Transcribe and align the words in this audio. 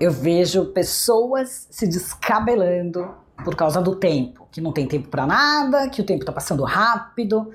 eu 0.00 0.10
vejo 0.10 0.66
pessoas 0.66 1.68
se 1.70 1.86
descabelando 1.86 3.14
por 3.44 3.54
causa 3.54 3.82
do 3.82 3.94
tempo, 3.94 4.48
que 4.50 4.60
não 4.60 4.72
tem 4.72 4.86
tempo 4.86 5.08
para 5.08 5.26
nada, 5.26 5.88
que 5.90 6.00
o 6.00 6.04
tempo 6.04 6.20
está 6.20 6.32
passando 6.32 6.64
rápido. 6.64 7.50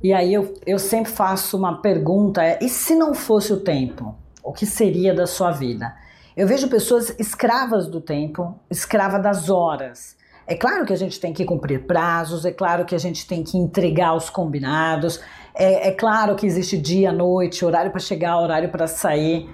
E 0.00 0.12
aí 0.12 0.32
eu, 0.32 0.54
eu 0.64 0.78
sempre 0.78 1.10
faço 1.10 1.56
uma 1.56 1.82
pergunta: 1.82 2.44
é, 2.44 2.58
e 2.62 2.68
se 2.68 2.94
não 2.94 3.12
fosse 3.12 3.52
o 3.52 3.60
tempo? 3.60 4.14
O 4.42 4.52
que 4.52 4.66
seria 4.66 5.14
da 5.14 5.26
sua 5.26 5.50
vida? 5.50 5.94
Eu 6.36 6.46
vejo 6.46 6.68
pessoas 6.68 7.14
escravas 7.18 7.88
do 7.88 8.00
tempo, 8.00 8.58
escrava 8.70 9.18
das 9.18 9.48
horas. 9.48 10.16
É 10.46 10.54
claro 10.54 10.84
que 10.84 10.92
a 10.92 10.96
gente 10.96 11.18
tem 11.18 11.32
que 11.32 11.44
cumprir 11.44 11.86
prazos, 11.86 12.44
é 12.44 12.52
claro 12.52 12.84
que 12.84 12.94
a 12.94 12.98
gente 12.98 13.26
tem 13.26 13.42
que 13.42 13.56
entregar 13.56 14.14
os 14.14 14.28
combinados, 14.28 15.18
é, 15.54 15.88
é 15.88 15.92
claro 15.92 16.36
que 16.36 16.44
existe 16.44 16.76
dia, 16.76 17.10
noite, 17.10 17.64
horário 17.64 17.90
para 17.90 18.00
chegar, 18.00 18.38
horário 18.38 18.68
para 18.68 18.86
sair. 18.86 19.48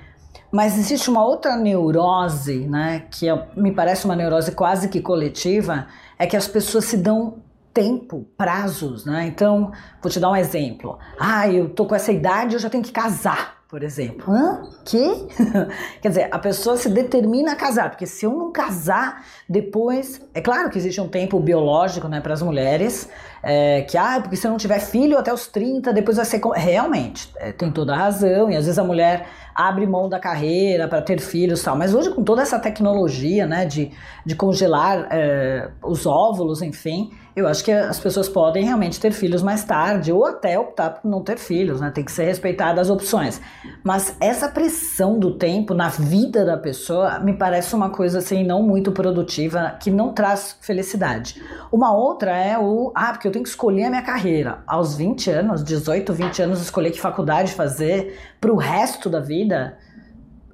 Mas 0.51 0.77
existe 0.79 1.09
uma 1.09 1.25
outra 1.25 1.57
neurose, 1.57 2.67
né, 2.67 3.05
que 3.11 3.29
é, 3.29 3.49
me 3.57 3.73
parece 3.73 4.05
uma 4.05 4.17
neurose 4.17 4.53
quase 4.53 4.89
que 4.89 5.01
coletiva, 5.01 5.87
é 6.19 6.27
que 6.27 6.37
as 6.37 6.49
pessoas 6.49 6.87
se 6.87 6.97
dão 6.97 7.39
tempo, 7.73 8.27
prazos, 8.37 9.05
né? 9.05 9.27
Então, 9.27 9.71
vou 10.03 10.11
te 10.11 10.19
dar 10.19 10.29
um 10.29 10.35
exemplo. 10.35 10.99
Ah, 11.19 11.49
eu 11.49 11.69
tô 11.69 11.87
com 11.87 11.95
essa 11.95 12.11
idade, 12.11 12.55
eu 12.55 12.61
já 12.61 12.69
tenho 12.69 12.83
que 12.83 12.91
casar 12.91 13.60
por 13.71 13.85
exemplo. 13.85 14.35
Hã? 14.35 14.63
Que? 14.85 15.29
Quer 16.03 16.09
dizer, 16.09 16.29
a 16.33 16.39
pessoa 16.41 16.77
se 16.77 16.89
determina 16.89 17.53
a 17.53 17.57
casar, 17.57 17.91
porque 17.91 18.05
se 18.05 18.27
eu 18.27 18.33
não 18.33 18.51
casar, 18.51 19.25
depois. 19.49 20.21
É 20.35 20.41
claro 20.41 20.69
que 20.69 20.77
existe 20.77 21.01
um 21.01 21.07
tempo 21.07 21.39
biológico 21.39 22.09
né, 22.09 22.21
para 22.21 22.35
as 22.35 22.43
mulheres, 22.43 23.09
é, 23.43 23.83
que, 23.83 23.97
ah, 23.97 24.19
porque 24.21 24.37
se 24.37 24.45
eu 24.45 24.51
não 24.51 24.59
tiver 24.59 24.81
filho 24.81 25.17
até 25.17 25.33
os 25.33 25.47
30, 25.47 25.93
depois 25.93 26.17
vai 26.17 26.27
ser. 26.27 26.41
Realmente, 26.57 27.33
é, 27.37 27.53
tem 27.53 27.71
toda 27.71 27.95
a 27.95 27.97
razão, 27.97 28.51
e 28.51 28.57
às 28.57 28.65
vezes 28.65 28.79
a 28.79 28.85
mulher 28.85 29.29
abre 29.55 29.87
mão 29.87 30.09
da 30.09 30.19
carreira 30.19 30.89
para 30.89 31.01
ter 31.01 31.21
filhos 31.21 31.61
e 31.61 31.65
tal. 31.65 31.77
Mas 31.77 31.95
hoje, 31.95 32.11
com 32.11 32.25
toda 32.25 32.43
essa 32.43 32.59
tecnologia 32.59 33.47
né, 33.47 33.67
de, 33.67 33.93
de 34.27 34.35
congelar 34.35 35.07
é, 35.13 35.71
os 35.83 36.07
óvulos, 36.07 36.61
enfim, 36.61 37.13
eu 37.35 37.47
acho 37.47 37.65
que 37.65 37.71
as 37.71 37.99
pessoas 37.99 38.29
podem 38.29 38.65
realmente 38.65 38.99
ter 38.99 39.13
filhos 39.13 39.43
mais 39.43 39.65
tarde 39.65 40.13
ou 40.13 40.27
até 40.27 40.59
optar 40.59 40.91
por 40.91 41.09
não 41.09 41.23
ter 41.23 41.39
filhos, 41.39 41.81
né? 41.81 41.91
Tem 41.91 42.05
que 42.05 42.13
ser 42.13 42.25
respeitadas 42.25 42.89
as 42.89 42.91
opções. 42.91 43.41
Mas 43.85 44.17
essa 44.21 44.49
pressão 44.49 45.19
do 45.19 45.35
tempo 45.35 45.75
na 45.75 45.89
vida 45.89 46.45
da 46.45 46.57
pessoa 46.57 47.19
me 47.21 47.33
parece 47.33 47.75
uma 47.75 47.91
coisa 47.91 48.19
assim 48.19 48.45
não 48.45 48.63
muito 48.63 48.93
produtiva, 48.93 49.77
que 49.81 49.91
não 49.91 50.13
traz 50.13 50.57
felicidade. 50.61 51.41
Uma 51.71 51.93
outra 51.93 52.37
é 52.37 52.59
o, 52.59 52.93
ah, 52.95 53.13
porque 53.13 53.29
eu 53.29 53.33
tenho 53.33 53.45
que 53.45 53.51
escolher 53.51 53.85
a 53.85 53.91
minha 53.91 54.03
carreira. 54.03 54.59
Aos 54.67 54.97
20 54.97 55.31
anos, 55.31 55.65
18, 55.65 56.13
20 56.13 56.43
anos, 56.43 56.61
escolher 56.61 56.91
que 56.91 57.01
faculdade 57.01 57.53
fazer 57.53 58.19
para 58.41 58.53
o 58.53 58.57
resto 58.57 59.09
da 59.09 59.21
vida. 59.21 59.79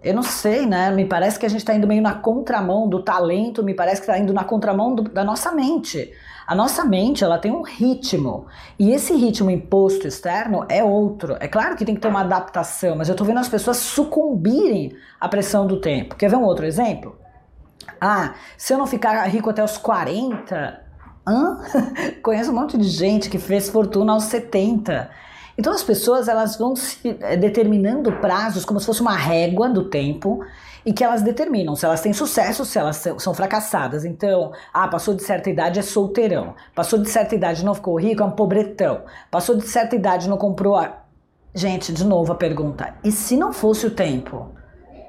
Eu 0.07 0.15
não 0.15 0.23
sei, 0.23 0.67
né? 0.67 0.89
Me 0.93 1.05
parece 1.05 1.37
que 1.37 1.45
a 1.45 1.49
gente 1.49 1.61
está 1.61 1.75
indo 1.75 1.87
meio 1.87 2.01
na 2.01 2.15
contramão 2.15 2.89
do 2.89 3.03
talento, 3.03 3.65
me 3.65 3.75
parece 3.75 4.01
que 4.01 4.07
está 4.09 4.17
indo 4.17 4.33
na 4.33 4.45
contramão 4.45 4.95
do, 4.95 5.03
da 5.03 5.25
nossa 5.25 5.51
mente. 5.51 6.13
A 6.47 6.55
nossa 6.55 6.85
mente, 6.85 7.25
ela 7.25 7.39
tem 7.39 7.51
um 7.51 7.63
ritmo, 7.63 8.47
e 8.79 8.93
esse 8.93 9.13
ritmo 9.17 9.51
imposto 9.51 10.07
externo 10.07 10.65
é 10.69 10.85
outro. 10.85 11.37
É 11.41 11.48
claro 11.48 11.75
que 11.75 11.85
tem 11.85 11.97
que 11.97 12.01
ter 12.01 12.07
uma 12.07 12.21
adaptação, 12.21 12.95
mas 12.95 13.09
eu 13.09 13.17
tô 13.17 13.25
vendo 13.25 13.41
as 13.41 13.48
pessoas 13.48 13.79
sucumbirem 13.79 14.95
à 15.21 15.29
pressão 15.29 15.67
do 15.67 15.81
tempo. 15.81 16.15
Quer 16.15 16.31
ver 16.31 16.37
um 16.37 16.45
outro 16.45 16.65
exemplo? 16.65 17.19
Ah, 18.01 18.35
se 18.57 18.73
eu 18.73 18.79
não 18.79 18.87
ficar 18.87 19.20
rico 19.25 19.51
até 19.51 19.65
os 19.65 19.77
40, 19.77 20.85
hã? 21.27 21.59
Conheço 22.23 22.53
um 22.53 22.55
monte 22.55 22.79
de 22.79 22.89
gente 22.89 23.29
que 23.29 23.41
fez 23.41 23.69
fortuna 23.69 24.13
aos 24.13 24.25
70. 24.25 25.11
Então 25.59 25.73
as 25.73 25.83
pessoas 25.83 26.29
elas 26.29 26.57
vão 26.57 26.77
se 26.77 27.17
eh, 27.21 27.37
determinando 27.37 28.12
prazos 28.21 28.65
como 28.65 28.79
se 28.79 28.87
fosse 28.87 29.01
uma 29.01 29.17
régua 29.17 29.69
do 29.69 29.89
tempo 29.89 30.41
e 30.85 30.93
que 30.93 31.03
elas 31.03 31.23
determinam 31.23 31.75
se 31.75 31.85
elas 31.85 32.01
têm 32.01 32.13
sucesso, 32.13 32.65
se 32.65 32.79
elas 32.79 33.03
são 33.19 33.35
fracassadas. 33.35 34.05
Então, 34.05 34.53
ah, 34.73 34.87
passou 34.87 35.15
de 35.15 35.23
certa 35.23 35.51
idade 35.51 35.79
é 35.79 35.83
solteirão, 35.83 36.55
passou 36.75 36.98
de 36.98 37.09
certa 37.09 37.35
idade 37.35 37.65
não 37.65 37.75
ficou 37.75 37.98
rico 37.98 38.23
é 38.23 38.27
um 38.27 38.31
pobretão, 38.31 39.03
passou 39.31 39.57
de 39.57 39.67
certa 39.67 39.97
idade 39.97 40.29
não 40.29 40.36
comprou 40.36 40.77
a... 40.77 41.03
Gente, 41.55 41.91
de 41.91 42.05
novo 42.05 42.35
a 42.35 42.36
pergunta, 42.36 42.95
e 43.03 43.11
se 43.11 43.35
não 43.35 43.51
fosse 43.51 43.86
o 43.86 43.91
tempo? 43.91 44.55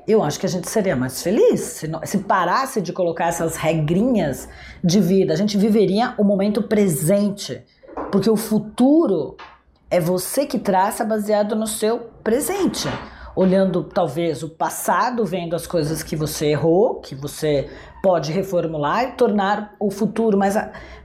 Eu 0.08 0.24
acho 0.24 0.40
que 0.40 0.46
a 0.46 0.50
gente 0.50 0.70
seria 0.70 0.96
mais 0.96 1.22
feliz 1.22 1.60
se, 1.60 1.88
não, 1.90 2.00
se 2.06 2.20
parasse 2.20 2.80
de 2.80 2.94
colocar 2.94 3.28
essas 3.28 3.58
regrinhas 3.58 4.48
de 4.82 5.02
vida. 5.02 5.34
A 5.34 5.36
gente 5.36 5.58
viveria 5.58 6.14
o 6.18 6.24
momento 6.24 6.64
presente, 6.64 7.62
porque 8.10 8.30
o 8.30 8.38
futuro 8.38 9.36
é 9.90 10.00
você 10.00 10.46
que 10.46 10.60
traça 10.60 11.04
baseado 11.06 11.56
no 11.56 11.68
seu 11.68 12.00
presente 12.24 12.88
olhando 13.38 13.84
talvez 13.84 14.42
o 14.42 14.50
passado, 14.50 15.24
vendo 15.24 15.56
as 15.56 15.68
coisas 15.68 16.02
que 16.02 16.16
você 16.16 16.48
errou, 16.48 16.96
que 16.96 17.14
você 17.14 17.70
pode 18.02 18.32
reformular 18.32 19.04
e 19.04 19.12
tornar 19.12 19.76
o 19.80 19.92
futuro, 19.92 20.36
mas, 20.36 20.56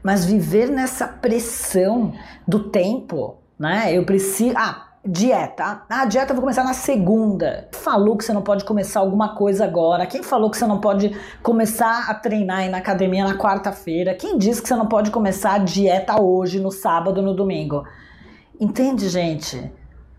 mas 0.03 0.25
viver 0.25 0.71
nessa 0.71 1.07
pressão 1.07 2.15
do 2.49 2.71
tempo, 2.71 3.37
né? 3.59 3.95
Eu 3.95 4.07
preciso. 4.07 4.55
Ah, 4.57 4.93
dieta. 5.05 5.83
Ah, 5.91 6.07
dieta 6.07 6.31
eu 6.31 6.37
vou 6.37 6.43
começar 6.43 6.65
na 6.65 6.73
segunda. 6.73 7.69
Quem 7.71 7.83
falou 7.83 8.17
que 8.17 8.25
você 8.25 8.33
não 8.33 8.41
pode 8.41 8.65
começar 8.65 9.01
alguma 9.01 9.35
coisa 9.35 9.65
agora? 9.67 10.07
Quem 10.07 10.23
falou 10.23 10.51
que 10.51 10.57
você 10.57 10.67
não 10.67 10.81
pode 10.81 11.15
começar 11.43 12.09
a 12.09 12.15
treinar 12.15 12.67
na 12.71 12.79
academia 12.79 13.25
na 13.25 13.37
quarta-feira? 13.37 14.15
Quem 14.15 14.39
disse 14.39 14.63
que 14.63 14.69
você 14.69 14.77
não 14.77 14.87
pode 14.87 15.11
começar 15.11 15.53
a 15.53 15.59
dieta 15.59 16.19
hoje, 16.19 16.59
no 16.59 16.71
sábado, 16.71 17.21
no 17.21 17.35
domingo? 17.35 17.85
Entende, 18.61 19.09
gente? 19.09 19.73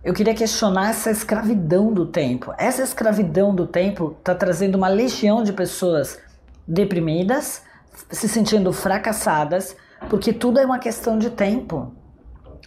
Eu 0.04 0.14
queria 0.14 0.34
questionar 0.34 0.90
essa 0.90 1.10
escravidão 1.10 1.94
do 1.94 2.06
tempo. 2.06 2.54
Essa 2.58 2.84
escravidão 2.84 3.56
do 3.56 3.66
tempo 3.66 4.16
está 4.20 4.36
trazendo 4.36 4.76
uma 4.76 4.90
legião 4.90 5.44
de 5.44 5.54
pessoas 5.54 6.20
deprimidas, 6.68 7.64
se 8.10 8.28
sentindo 8.28 8.74
fracassadas, 8.74 9.76
porque 10.10 10.34
tudo 10.34 10.60
é 10.60 10.66
uma 10.66 10.80
questão 10.80 11.18
de 11.18 11.30
tempo. 11.30 11.94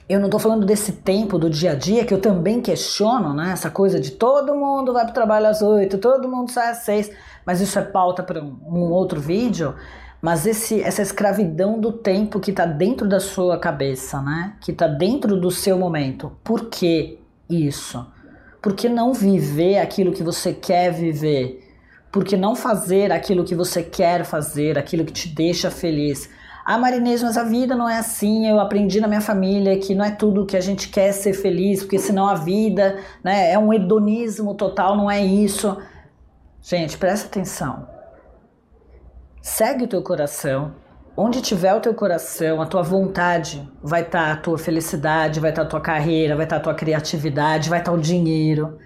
Eu 0.09 0.21
não 0.21 0.27
estou 0.27 0.39
falando 0.39 0.65
desse 0.65 0.93
tempo 0.93 1.37
do 1.37 1.51
dia 1.51 1.73
a 1.73 1.75
dia 1.75 2.05
que 2.05 2.15
eu 2.15 2.21
também 2.21 2.63
questiono, 2.63 3.35
né? 3.35 3.51
Essa 3.53 3.69
coisa 3.69 3.99
de 3.99 4.13
todo 4.13 4.55
mundo 4.55 4.93
vai 4.93 5.03
para 5.03 5.11
o 5.11 5.15
trabalho 5.15 5.47
às 5.49 5.61
oito, 5.63 5.99
todo 5.99 6.29
mundo 6.29 6.51
sai 6.51 6.71
às 6.71 6.79
seis, 6.79 7.11
mas 7.45 7.61
isso 7.61 7.77
é 7.79 7.83
pauta 7.83 8.23
para 8.23 8.41
um, 8.41 8.93
outro 8.93 9.21
vídeo 9.21 9.75
mas 10.27 10.45
esse, 10.45 10.83
essa 10.83 11.03
escravidão 11.03 11.79
do 11.79 11.93
tempo 11.93 12.41
que 12.41 12.51
está 12.51 12.67
dentro 12.67 13.09
da 13.09 13.21
sua 13.21 13.61
cabeça, 13.61 14.21
né? 14.21 14.55
Que 14.61 14.73
está 14.73 14.89
dentro 14.89 15.41
do 15.41 15.53
seu 15.53 15.79
momento. 15.79 16.33
Por 16.43 16.65
que 16.65 17.21
isso? 17.49 18.05
Por 18.61 18.75
que 18.75 18.89
não 18.89 19.15
viver 19.15 19.79
aquilo 19.79 20.11
que 20.11 20.25
você 20.25 20.53
quer 20.53 20.93
viver? 20.93 21.63
Por 22.11 22.25
que 22.25 22.37
não 22.37 22.57
fazer 22.57 23.13
aquilo 23.13 23.45
que 23.45 23.55
você 23.55 23.85
quer 23.85 24.25
fazer, 24.25 24.77
aquilo 24.77 25.05
que 25.05 25.13
te 25.13 25.29
deixa 25.29 25.71
feliz? 25.71 26.29
Ah, 26.65 26.77
Marinês, 26.77 27.23
mas 27.23 27.37
a 27.39 27.45
vida 27.45 27.77
não 27.77 27.89
é 27.89 27.97
assim. 27.97 28.49
Eu 28.49 28.59
aprendi 28.59 29.01
na 29.01 29.07
minha 29.07 29.21
família 29.21 29.79
que 29.79 29.95
não 29.95 30.05
é 30.05 30.11
tudo 30.11 30.45
que 30.45 30.57
a 30.57 30.61
gente 30.61 30.89
quer 30.89 31.13
ser 31.13 31.35
feliz, 31.35 31.85
porque 31.85 32.01
senão 32.01 32.27
a 32.27 32.35
vida 32.35 32.99
né, 33.23 33.53
é 33.53 33.57
um 33.57 33.73
hedonismo 33.73 34.57
total, 34.57 34.97
não 34.97 35.09
é 35.09 35.25
isso. 35.25 35.77
Gente, 36.61 36.99
presta 36.99 37.29
atenção. 37.29 37.95
Segue 39.49 39.85
o 39.85 39.87
teu 39.87 40.03
coração, 40.03 40.75
onde 41.17 41.41
tiver 41.41 41.73
o 41.73 41.81
teu 41.81 41.95
coração, 41.95 42.61
a 42.61 42.67
tua 42.67 42.83
vontade, 42.83 43.67
vai 43.81 44.03
estar 44.03 44.27
tá 44.27 44.33
a 44.33 44.37
tua 44.37 44.59
felicidade, 44.59 45.39
vai 45.39 45.51
estar 45.51 45.63
tá 45.63 45.67
a 45.69 45.71
tua 45.71 45.81
carreira, 45.81 46.35
vai 46.35 46.45
estar 46.45 46.57
tá 46.57 46.61
a 46.61 46.65
tua 46.65 46.75
criatividade, 46.75 47.71
vai 47.71 47.79
estar 47.79 47.93
tá 47.93 47.97
o 47.97 48.01
dinheiro. 48.01 48.77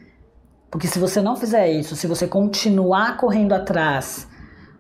Porque 0.71 0.87
se 0.87 0.99
você 0.99 1.23
não 1.23 1.35
fizer 1.35 1.67
isso, 1.71 1.97
se 1.97 2.07
você 2.07 2.29
continuar 2.29 3.17
correndo 3.17 3.55
atrás 3.55 4.29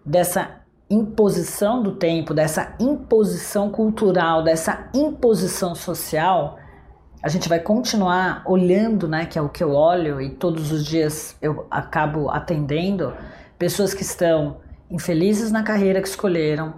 dessa 0.04 0.60
imposição 0.90 1.82
do 1.82 1.92
tempo, 1.92 2.34
dessa 2.34 2.74
imposição 2.78 3.70
cultural, 3.70 4.44
dessa 4.44 4.90
imposição 4.94 5.74
social, 5.74 6.58
a 7.22 7.28
gente 7.30 7.48
vai 7.48 7.58
continuar 7.58 8.42
olhando, 8.46 9.08
né, 9.08 9.24
que 9.24 9.38
é 9.38 9.42
o 9.42 9.48
que 9.48 9.64
eu 9.64 9.72
olho 9.72 10.20
e 10.20 10.28
todos 10.28 10.72
os 10.72 10.84
dias 10.84 11.38
eu 11.40 11.66
acabo 11.70 12.28
atendendo 12.28 13.14
pessoas 13.58 13.94
que 13.94 14.02
estão 14.02 14.58
infelizes 14.90 15.52
na 15.52 15.62
carreira 15.62 16.00
que 16.00 16.08
escolheram, 16.08 16.74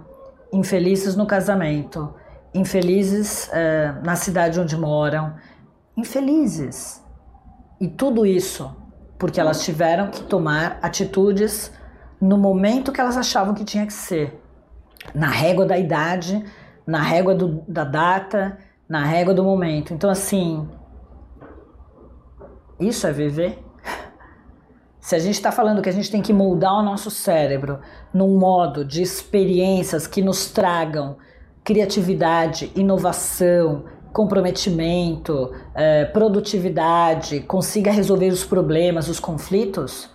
infelizes 0.51 1.15
no 1.15 1.25
casamento, 1.25 2.13
infelizes 2.53 3.47
uh, 3.47 4.05
na 4.05 4.15
cidade 4.15 4.59
onde 4.59 4.77
moram, 4.77 5.33
infelizes. 5.97 7.01
E 7.81 7.87
tudo 7.87 8.25
isso 8.25 8.75
porque 9.17 9.39
elas 9.39 9.63
tiveram 9.63 10.09
que 10.11 10.21
tomar 10.23 10.79
atitudes 10.81 11.71
no 12.19 12.37
momento 12.37 12.91
que 12.91 12.99
elas 12.99 13.15
achavam 13.15 13.53
que 13.53 13.63
tinha 13.63 13.85
que 13.85 13.93
ser. 13.93 14.37
Na 15.15 15.29
régua 15.29 15.65
da 15.65 15.77
idade, 15.77 16.43
na 16.85 17.01
régua 17.01 17.33
do, 17.33 17.63
da 17.67 17.83
data, 17.83 18.57
na 18.87 19.05
régua 19.05 19.33
do 19.33 19.43
momento. 19.43 19.93
Então, 19.93 20.09
assim, 20.09 20.67
isso 22.79 23.07
é 23.07 23.11
viver? 23.11 23.63
Se 25.03 25.17
a 25.17 25.19
gente 25.19 25.35
está 25.35 25.51
falando 25.51 25.81
que 25.81 25.89
a 25.89 25.91
gente 25.91 26.09
tem 26.09 26.21
que 26.21 26.31
moldar 26.31 26.75
o 26.75 26.81
nosso 26.81 27.11
cérebro 27.11 27.81
num 28.13 28.39
modo 28.39 28.85
de 28.85 29.01
experiências 29.01 30.07
que 30.07 30.21
nos 30.21 30.49
tragam 30.49 31.17
criatividade, 31.61 32.71
inovação, 32.73 33.83
comprometimento, 34.13 35.51
eh, 35.75 36.05
produtividade, 36.05 37.41
consiga 37.41 37.91
resolver 37.91 38.29
os 38.29 38.45
problemas, 38.45 39.09
os 39.09 39.19
conflitos, 39.19 40.09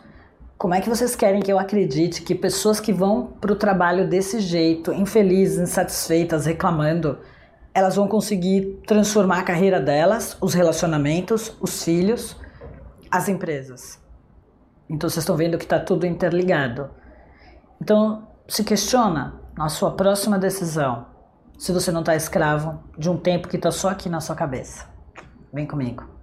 Como 0.57 0.75
é 0.75 0.81
que 0.81 0.89
vocês 0.89 1.15
querem 1.15 1.41
que 1.41 1.53
eu 1.53 1.59
acredite 1.59 2.23
que 2.23 2.35
pessoas 2.35 2.81
que 2.81 2.93
vão 2.93 3.27
para 3.41 3.53
o 3.53 3.57
trabalho 3.57 4.09
desse 4.09 4.41
jeito, 4.41 4.93
infelizes, 4.93 5.59
insatisfeitas, 5.59 6.47
reclamando, 6.47 7.19
elas 7.75 7.95
vão 7.95 8.09
conseguir 8.09 8.81
transformar 8.87 9.41
a 9.41 9.43
carreira 9.45 9.79
delas, 9.81 10.37
os 10.41 10.55
relacionamentos, 10.55 11.53
os 11.61 11.85
filhos, 11.85 12.35
as 13.11 13.29
empresas? 13.29 14.08
Então 14.89 15.09
vocês 15.09 15.23
estão 15.23 15.37
vendo 15.37 15.59
que 15.59 15.65
está 15.65 15.79
tudo 15.79 16.07
interligado. 16.07 16.91
Então 17.81 18.27
se 18.49 18.65
questiona 18.65 19.35
na 19.57 19.69
sua 19.69 19.93
próxima 19.93 20.39
decisão 20.39 21.07
se 21.59 21.73
você 21.73 21.91
não 21.91 22.01
está 22.01 22.15
escravo 22.15 22.79
de 22.97 23.11
um 23.11 23.17
tempo 23.17 23.49
que 23.49 23.57
está 23.57 23.71
só 23.71 23.91
aqui 23.91 24.09
na 24.09 24.21
sua 24.21 24.37
cabeça. 24.37 24.87
Vem 25.53 25.67
comigo. 25.67 26.18